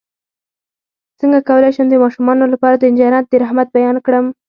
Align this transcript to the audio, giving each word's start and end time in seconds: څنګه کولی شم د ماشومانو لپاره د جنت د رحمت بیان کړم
څنګه 1.19 1.39
کولی 1.49 1.71
شم 1.75 1.87
د 1.89 1.95
ماشومانو 2.03 2.43
لپاره 2.53 2.75
د 2.77 2.85
جنت 2.97 3.25
د 3.29 3.33
رحمت 3.43 3.67
بیان 3.77 3.97
کړم 4.05 4.25